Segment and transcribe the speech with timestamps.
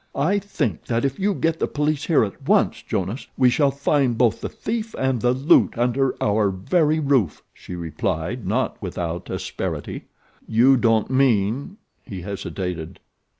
[0.15, 4.17] "I think that if you get the police here at once, Jonas, we shall find
[4.17, 10.05] both the thief and the loot under our very roof," she replied, not without asperity.
[10.47, 11.77] "You don't mean"
[12.09, 12.99] he hesitated.